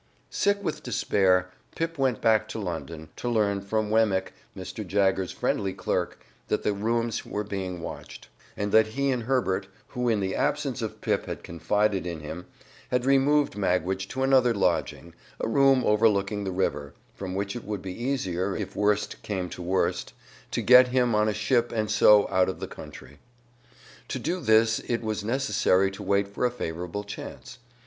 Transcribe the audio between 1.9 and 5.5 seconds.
went back to London, to learn from Wemmick, Mr. Jaggers's